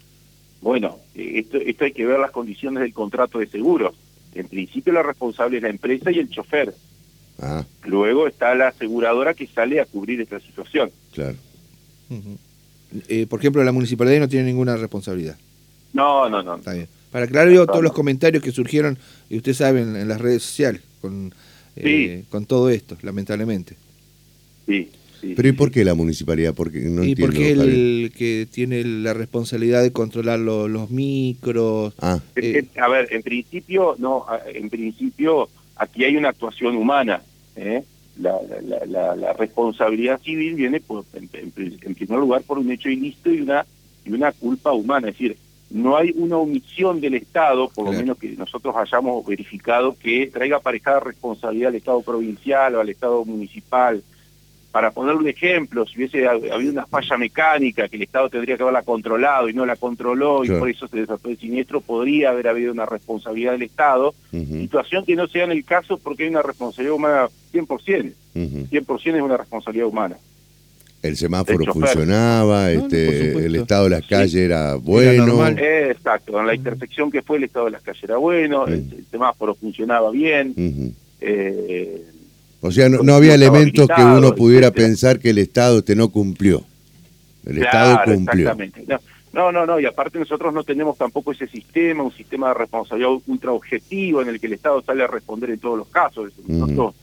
Bueno, 0.61 0.99
esto, 1.15 1.57
esto 1.59 1.85
hay 1.85 1.93
que 1.93 2.05
ver 2.05 2.19
las 2.19 2.31
condiciones 2.31 2.83
del 2.83 2.93
contrato 2.93 3.39
de 3.39 3.47
seguro. 3.47 3.95
En 4.35 4.49
principio 4.49 4.93
la 4.93 5.03
responsable 5.03 5.57
es 5.57 5.63
la 5.63 5.71
empresa 5.71 6.11
y 6.11 6.19
el 6.19 6.29
chofer. 6.29 6.75
Ah. 7.41 7.65
Luego 7.85 8.27
está 8.27 8.55
la 8.55 8.69
aseguradora 8.69 9.35
que 9.35 9.47
sale 9.47 9.81
a 9.81 9.87
cubrir 9.87 10.21
esta 10.21 10.41
situación. 10.41 10.91
Claro. 11.13 11.37
Eh, 13.09 13.27
por 13.27 13.41
ejemplo, 13.41 13.65
la 13.65 13.73
municipalidad 13.73 14.21
no 14.21 14.29
tiene 14.29 14.47
ninguna 14.47 14.77
responsabilidad. 14.77 15.37
No, 15.93 16.29
no, 16.29 16.43
no. 16.43 16.57
Está 16.57 16.75
bien. 16.75 16.89
Para 17.11 17.27
aclarar 17.27 17.53
todos 17.67 17.83
los 17.83 17.93
comentarios 17.93 18.43
que 18.43 18.53
surgieron, 18.53 18.99
y 19.29 19.37
usted 19.37 19.55
sabe, 19.55 19.83
en, 19.83 20.09
las 20.09 20.21
redes 20.21 20.43
sociales, 20.43 20.83
con, 21.01 21.35
eh, 21.77 22.25
con 22.31 22.47
todo 22.47 22.71
esto, 22.71 22.97
lamentablemente. 23.03 23.77
Sí. 24.67 24.91
Pero 25.37 25.49
¿y 25.49 25.53
por 25.53 25.71
qué 25.71 25.85
la 25.85 25.95
municipalidad? 25.95 26.53
Porque 26.53 26.81
no 26.81 27.05
y 27.05 27.15
porque 27.15 27.53
el 27.53 28.13
que 28.17 28.49
tiene 28.51 28.83
la 28.83 29.15
responsabilidad 29.15 29.83
de 29.83 29.93
controlar 29.93 30.41
los 30.41 30.91
micros. 30.91 31.95
Ah. 32.01 32.19
Eh, 32.35 32.65
a 32.81 32.89
ver, 32.89 33.09
en 33.13 33.23
principio, 33.23 33.95
no, 33.99 34.27
en 34.53 34.69
principio 34.69 35.49
aquí 35.83 36.05
hay 36.05 36.17
una 36.17 36.31
actuación 36.31 36.77
humana. 36.77 37.23
¿eh? 37.57 37.83
La, 38.19 38.39
la, 38.87 39.17
la, 39.17 39.33
responsabilidad 39.33 40.21
civil 40.21 40.55
viene, 40.55 40.81
por, 40.81 41.05
en, 41.15 41.31
en, 41.33 41.95
primer 41.95 42.19
lugar, 42.19 42.43
por 42.43 42.59
un 42.59 42.71
hecho 42.71 42.89
ilícito 42.89 43.31
y 43.31 43.41
una 43.41 43.65
y 44.05 44.13
una 44.13 44.33
culpa 44.33 44.73
humana. 44.73 45.09
Es 45.09 45.15
decir, 45.15 45.37
no 45.71 45.97
hay 45.97 46.13
una 46.15 46.37
omisión 46.37 47.01
del 47.01 47.15
Estado, 47.15 47.69
por 47.71 47.87
lo 47.87 47.93
menos 47.93 48.19
que 48.19 48.31
nosotros 48.31 48.75
hayamos 48.77 49.25
verificado, 49.25 49.97
que 49.99 50.27
traiga 50.27 50.59
aparejada 50.59 51.01
responsabilidad 51.01 51.71
al 51.71 51.77
Estado 51.77 52.03
provincial 52.03 52.75
o 52.75 52.81
al 52.81 52.89
Estado 52.91 53.25
municipal. 53.25 54.03
Para 54.73 54.91
poner 54.91 55.15
un 55.15 55.29
ejemplo, 55.29 55.87
si 55.87 55.97
hubiese 55.97 56.27
habido 56.27 56.73
una 56.73 56.87
falla 56.87 57.19
mecánica 57.19 57.89
que 57.89 57.97
el 57.97 58.05
Estado 58.05 58.31
tendría 58.31 58.57
que 58.57 58.63
haberla 58.63 58.83
controlado 58.83 59.51
y 59.51 59.53
no 59.53 59.67
la 59.67 59.77
controló 59.77 60.47
y 60.47 60.49
por 60.49 60.69
eso 60.71 60.89
se 60.89 60.97
desató 60.97 61.29
el 61.29 61.39
siniestro, 61.39 61.83
podría 61.83 62.31
haber 62.31 62.49
habido 62.49 62.73
una 62.73 62.87
responsabilidad 62.87 63.53
del 63.53 63.63
Estado. 63.63 64.15
Situación 64.31 65.05
que 65.05 65.15
no 65.15 65.29
sea 65.29 65.45
en 65.45 65.53
el 65.53 65.65
caso 65.65 65.99
porque 65.99 66.25
hay 66.25 66.31
una 66.31 66.41
responsabilidad 66.41 66.97
humana 66.97 67.29
100%. 67.53 68.13
100% 68.35 69.15
es 69.15 69.23
una 69.23 69.37
responsabilidad 69.37 69.87
humana. 69.87 70.17
El 71.03 71.17
semáforo 71.17 71.73
funcionaba, 71.73 72.71
este, 72.71 73.45
el 73.45 73.57
estado 73.57 73.85
de 73.85 73.91
las 73.91 74.07
calles 74.07 74.37
era 74.37 74.77
bueno. 74.77 75.59
exacto, 75.59 76.41
en 76.41 76.47
la 76.47 76.55
intersección 76.55 77.11
que 77.11 77.23
fue 77.23 77.39
el 77.39 77.45
estado 77.45 77.67
de 77.67 77.73
las 77.73 77.83
calles 77.83 78.05
era 78.05 78.17
bueno, 78.17 78.67
el, 78.67 79.05
semáforo 79.11 79.55
funcionaba 79.55 80.11
bien. 80.13 80.55
Eh, 81.21 82.05
o 82.65 82.71
sea, 82.71 82.89
no, 82.89 83.15
había 83.15 83.35
elementos 83.35 83.89
que 83.89 84.03
uno 84.03 84.37
pudiera 84.37 84.71
pensar 84.71 85.19
que 85.19 85.31
el 85.31 85.39
Estado 85.39 85.81
este 85.81 85.97
no 85.97 86.11
cumplió. 86.11 86.63
El 87.45 87.59
Estado 87.59 87.99
cumplió. 88.05 88.53
Exactamente. 88.53 88.87
No, 89.33 89.51
no, 89.51 89.67
no, 89.67 89.81
y 89.81 89.87
aparte 89.87 90.21
nosotros 90.21 90.55
no 90.55 90.63
tenemos 90.63 90.97
tampoco 90.97 91.33
ese 91.33 91.49
sistema, 91.49 92.05
un 92.05 92.13
sistema 92.13 92.49
de 92.49 92.55
responsabilidad 92.55 93.11
ultra 93.27 93.51
objetivo 93.51 94.23
en 94.23 94.29
el 94.29 94.39
que 94.39 94.47
el 94.47 94.53
Estado 94.53 94.81
sale 94.83 95.03
a 95.03 95.09
responder 95.09 95.51
en 95.51 95.59
todos 95.59 95.77
los 95.77 95.89
casos. 95.89 96.31
Nosotros 96.47 96.95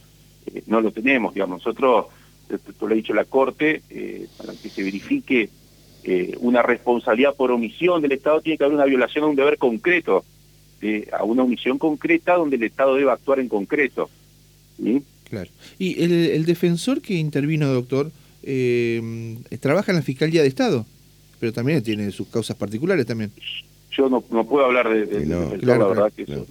eh, 0.46 0.62
no 0.66 0.80
lo 0.80 0.92
tenemos, 0.92 1.34
digamos. 1.34 1.58
Nosotros 1.58 2.06
esto 2.48 2.86
lo 2.86 2.94
ha 2.94 2.96
dicho 2.96 3.12
la 3.12 3.26
Corte, 3.26 3.82
eh, 3.90 4.28
para 4.38 4.54
que 4.54 4.70
se 4.70 4.82
verifique 4.82 5.50
eh, 6.04 6.36
una 6.40 6.62
responsabilidad 6.62 7.34
por 7.34 7.50
omisión 7.50 8.00
del 8.00 8.12
Estado, 8.12 8.40
tiene 8.40 8.56
que 8.56 8.64
haber 8.64 8.76
una 8.76 8.86
violación 8.86 9.24
a 9.24 9.28
un 9.28 9.36
deber 9.36 9.58
concreto, 9.58 10.24
a 11.12 11.24
una 11.24 11.42
omisión 11.42 11.76
concreta 11.76 12.36
donde 12.36 12.56
el 12.56 12.62
Estado 12.62 12.94
debe 12.94 13.10
actuar 13.10 13.40
en 13.40 13.48
concreto. 13.48 14.08
Claro. 15.30 15.50
Y 15.78 16.02
el, 16.02 16.44
defensor 16.44 17.00
que 17.00 17.14
intervino, 17.14 17.68
doctor, 17.68 18.10
eh, 18.42 19.38
trabaja 19.60 19.92
en 19.92 19.96
la 19.96 20.02
Fiscalía 20.02 20.42
de 20.42 20.48
Estado, 20.48 20.84
pero 21.38 21.52
también 21.52 21.82
tiene 21.82 22.10
sus 22.10 22.28
causas 22.28 22.56
particulares 22.56 23.06
también. 23.06 23.30
Yo 23.92 24.08
no, 24.08 24.22
no 24.30 24.44
puedo 24.44 24.66
hablar 24.66 24.88
de, 24.88 25.26
la 25.26 25.78
verdad 25.78 26.12
que 26.14 26.22
eso 26.22 26.46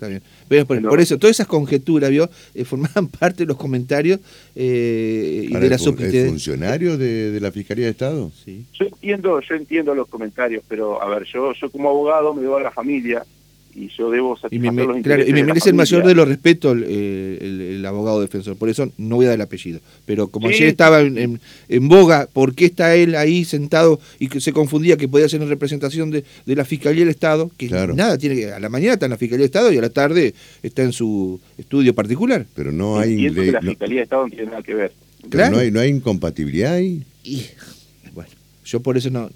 Está 0.00 0.08
bien. 0.08 0.66
por, 0.88 0.98
eso, 0.98 1.18
todas 1.18 1.36
esas 1.36 1.46
conjeturas, 1.46 2.08
¿vio? 2.08 2.30
Eh, 2.54 2.64
formaban 2.64 3.08
parte 3.20 3.42
de 3.42 3.46
los 3.46 3.58
comentarios 3.58 4.18
eh, 4.56 5.46
y 5.46 5.52
de 5.52 5.68
la 5.68 5.76
¿El 5.76 6.28
funcionario 6.30 6.96
de, 6.96 7.38
la 7.38 7.52
Fiscalía 7.52 7.84
de 7.84 7.90
Estado? 7.90 8.32
Sí. 8.42 8.64
Yo 8.72 8.86
entiendo, 8.86 9.40
yo 9.40 9.54
entiendo 9.54 9.94
los 9.94 10.08
comentarios, 10.08 10.64
pero 10.66 11.02
a 11.02 11.08
ver, 11.08 11.24
yo, 11.24 11.52
yo 11.52 11.70
como 11.70 11.90
abogado 11.90 12.32
me 12.32 12.40
debo 12.40 12.56
a 12.56 12.62
la 12.62 12.70
familia 12.70 13.26
y 13.74 13.88
yo 13.96 14.10
debo 14.10 14.36
y 14.50 14.58
me, 14.58 14.68
satisfacer 14.68 14.72
me- 14.72 14.82
los 14.84 15.02
claro, 15.02 15.20
intereses 15.22 15.28
y 15.28 15.32
me 15.32 15.44
merece 15.44 15.68
el 15.70 15.74
mayor 15.76 16.04
de 16.06 16.14
los 16.14 16.26
respetos 16.28 16.76
el, 16.76 16.82
el- 16.84 17.60
el 17.60 17.86
abogado 17.86 18.20
defensor. 18.20 18.56
Por 18.56 18.68
eso 18.68 18.90
no 18.98 19.16
voy 19.16 19.26
a 19.26 19.28
dar 19.28 19.34
el 19.36 19.42
apellido. 19.42 19.80
Pero 20.06 20.28
como 20.28 20.48
Sí, 20.48 20.54
ayer 20.54 20.68
estaba 20.68 21.00
en, 21.00 21.16
en- 21.18 21.40
en 21.68 21.88
boga, 21.88 22.28
¿por 22.32 22.54
qué 22.54 22.64
está 22.66 22.94
él 22.96 23.14
ahí 23.14 23.44
sentado 23.44 24.00
y 24.18 24.28
que 24.28 24.40
se 24.40 24.52
confundía 24.52 24.96
que 24.96 25.06
podía 25.08 25.28
ser 25.28 25.40
en 25.42 25.48
representación 25.48 26.10
de, 26.10 26.24
de 26.46 26.56
la 26.56 26.64
Fiscalía 26.64 27.00
del 27.00 27.10
Estado? 27.10 27.50
Que 27.56 27.68
Claro. 27.68 27.94
nada, 27.94 28.18
tiene 28.18 28.34
que, 28.36 28.52
a 28.52 28.58
la 28.60 28.68
mañana 28.68 28.94
está 28.94 29.06
en 29.06 29.10
la 29.10 29.16
Fiscalía 29.18 29.42
del 29.42 29.46
Estado 29.50 29.72
y 29.72 29.78
a 29.78 29.82
la 29.82 29.90
tarde 29.90 30.34
está 30.62 30.82
en 30.82 30.92
su 30.92 31.40
estudio 31.56 31.94
particular. 31.94 32.46
Pero 32.54 32.72
no 32.72 32.98
hay, 32.98 33.12
Entiendo 33.12 33.40
ley- 33.40 33.46
que 33.48 33.52
la 33.52 33.60
no, 33.60 33.70
Fiscalía 33.70 33.96
de 33.98 34.02
Estado 34.04 34.22
no 34.24 34.28
tiene 34.30 34.46
nada 34.46 34.62
que 34.62 34.74
ver. 34.74 34.92
pero 35.20 35.30
Claro. 35.30 35.52
no 35.56 35.58
hay, 35.60 35.70
no 35.70 35.80
hay 35.80 35.90
incompatibilidad 35.90 36.74
ahí. 36.74 37.02
Y 37.22 37.44
bueno, 38.14 38.30
yo 38.64 38.80
por 38.80 38.96
eso 38.96 39.10
no 39.10 39.30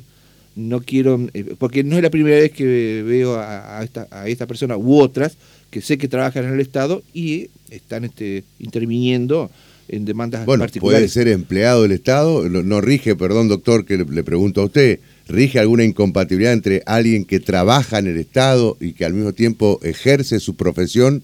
no 0.57 0.81
quiero, 0.81 1.21
eh, 1.35 1.55
porque 1.59 1.83
no 1.85 1.97
es 1.97 2.03
la 2.03 2.11
primera 2.11 2.37
vez 2.37 2.53
que 2.53 3.03
veo 3.07 3.35
a, 3.35 3.79
a 3.81 3.85
esta, 3.85 4.07
a 4.11 4.29
esta 4.29 4.47
persona 4.47 4.77
u 4.77 4.99
otras 5.01 5.37
que 5.71 5.81
sé 5.81 5.99
que 5.99 6.07
trabajan 6.09 6.45
en 6.45 6.53
el 6.55 6.61
Estado 6.61 7.03
y 7.13 7.49
están 7.71 8.05
este, 8.05 8.45
interviniendo 8.61 9.51
en 9.89 10.05
demandas 10.05 10.47
Bueno, 10.47 10.61
puede 10.61 10.69
particulares. 10.71 11.13
ser 11.13 11.29
empleado 11.29 11.83
del 11.83 11.93
Estado, 11.93 12.49
no, 12.49 12.63
no 12.63 12.81
rige, 12.81 13.17
perdón 13.17 13.49
doctor, 13.49 13.85
que 13.85 13.99
le, 13.99 14.05
le 14.05 14.23
pregunto 14.25 14.63
a 14.63 14.65
usted, 14.67 15.01
¿rige 15.29 15.59
alguna 15.59 15.85
incompatibilidad 15.85 16.53
entre 16.53 16.83
alguien 16.87 17.25
que 17.25 17.41
trabaja 17.41 17.99
en 17.99 18.07
el 18.07 18.17
Estado 18.17 18.77
y 18.81 18.93
que 18.93 19.05
al 19.05 19.13
mismo 19.15 19.33
tiempo 19.33 19.81
ejerce 19.83 20.39
su 20.41 20.55
profesión? 20.55 21.23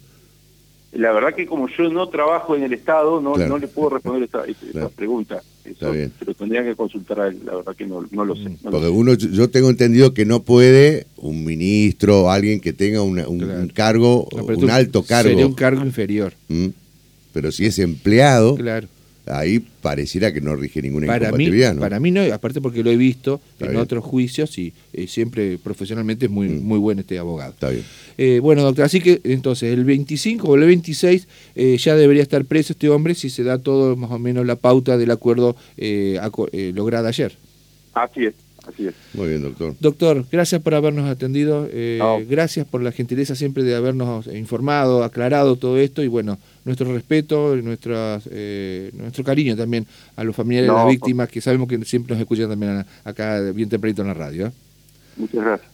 La 0.92 1.12
verdad 1.12 1.34
que 1.36 1.46
como 1.46 1.68
yo 1.68 1.88
no 1.88 2.08
trabajo 2.08 2.56
en 2.56 2.64
el 2.64 2.72
Estado, 2.72 3.20
no, 3.20 3.34
Claro. 3.34 3.50
no 3.50 3.58
le 3.58 3.68
puedo 3.68 3.90
responder 3.90 4.24
esta, 4.24 4.44
esta 4.44 4.66
Claro. 4.72 4.90
pregunta. 4.90 5.40
Eso, 5.70 5.86
Está 5.86 5.90
bien. 5.90 6.12
Pero 6.18 6.34
tendría 6.34 6.64
que 6.64 6.74
consultar 6.74 7.20
a 7.20 7.28
él, 7.28 7.38
la 7.44 7.56
verdad 7.56 7.76
que 7.76 7.86
no, 7.86 8.06
no 8.10 8.24
lo 8.24 8.34
sé. 8.36 8.42
no 8.44 8.50
lo 8.64 8.70
Porque 8.70 8.86
sé. 8.86 8.90
uno, 8.90 9.14
yo 9.14 9.50
tengo 9.50 9.70
entendido 9.70 10.12
que 10.14 10.24
no 10.24 10.42
puede 10.42 11.06
un 11.16 11.44
ministro 11.44 12.22
o 12.22 12.30
alguien 12.30 12.60
que 12.60 12.72
tenga 12.72 13.02
una- 13.02 13.28
un, 13.28 13.38
Claro. 13.38 13.60
un 13.60 13.68
cargo, 13.68 14.28
un 14.32 14.70
alto 14.70 15.02
cargo, 15.02 15.30
Sería 15.30 15.46
un 15.46 15.54
cargo 15.54 15.84
inferior, 15.84 16.32
¿m? 16.48 16.72
pero 17.32 17.52
si 17.52 17.66
es 17.66 17.78
empleado, 17.78 18.56
claro. 18.56 18.88
Ahí 19.32 19.60
pareciera 19.82 20.32
que 20.32 20.40
no 20.40 20.54
rige 20.56 20.82
ninguna 20.82 21.06
Para 21.06 21.18
mí, 21.20 21.44
incompatibilidad. 21.44 21.74
¿no? 21.74 21.80
para 21.80 22.00
mí 22.00 22.10
no, 22.10 22.22
aparte 22.34 22.60
porque 22.60 22.82
lo 22.82 22.90
he 22.90 22.96
visto 22.96 23.40
Está 23.52 23.66
en 23.66 23.70
bien. 23.72 23.82
otros 23.82 24.04
juicios 24.04 24.58
y 24.58 24.72
eh, 24.92 25.06
siempre 25.06 25.58
profesionalmente 25.58 26.26
es 26.26 26.30
muy, 26.30 26.48
Mm. 26.48 26.62
muy 26.62 26.78
buen 26.78 26.98
este 26.98 27.18
abogado. 27.18 27.52
Está 27.52 27.70
bien. 27.70 27.84
Eh, 28.18 28.40
bueno, 28.40 28.62
doctor, 28.62 28.84
así 28.84 29.00
que 29.00 29.20
entonces 29.24 29.72
el 29.72 29.84
25 29.84 30.46
o 30.48 30.54
el 30.56 30.64
26 30.66 31.26
eh, 31.54 31.76
ya 31.78 31.96
debería 31.96 32.22
estar 32.22 32.44
preso 32.44 32.72
este 32.74 32.88
hombre 32.90 33.14
si 33.14 33.30
se 33.30 33.42
da 33.44 33.58
todo 33.58 33.96
más 33.96 34.10
o 34.10 34.18
menos 34.18 34.44
la 34.46 34.56
pauta 34.56 34.98
del 34.98 35.10
acuerdo 35.10 35.56
eh, 35.76 36.18
eh, 36.52 36.72
lograda 36.74 37.08
ayer. 37.08 37.32
Así 37.94 38.24
es, 38.26 38.34
así 38.66 38.86
es. 38.86 38.94
Muy 39.14 39.28
bien, 39.28 39.42
doctor. 39.42 39.74
Doctor, 39.80 40.24
gracias 40.30 40.60
por 40.62 40.74
habernos 40.74 41.08
atendido, 41.08 41.68
eh, 41.72 41.96
No. 41.98 42.18
gracias 42.28 42.66
por 42.66 42.82
la 42.82 42.92
gentileza 42.92 43.34
siempre 43.34 43.62
de 43.64 43.74
habernos 43.74 44.26
informado, 44.28 45.02
aclarado 45.02 45.56
todo 45.56 45.78
esto 45.78 46.02
y 46.02 46.08
bueno, 46.08 46.38
nuestro 46.64 46.92
respeto, 46.92 47.56
y 47.56 47.62
nuestras, 47.62 48.28
eh, 48.30 48.90
nuestro 48.94 49.24
cariño 49.24 49.56
también 49.56 49.86
a 50.16 50.24
los 50.24 50.34
familiares 50.36 50.68
de 50.68 50.72
No, 50.72 50.78
las 50.78 50.88
víctimas 50.88 51.28
que 51.28 51.40
sabemos 51.40 51.68
que 51.68 51.82
siempre 51.84 52.14
nos 52.14 52.20
escuchan 52.20 52.48
también 52.48 52.84
acá 53.04 53.40
bien 53.52 53.68
tempranito 53.68 54.02
en 54.02 54.08
la 54.08 54.14
radio. 54.14 54.46
¿eh? 54.46 54.52
Muchas 55.16 55.44
gracias. 55.44 55.68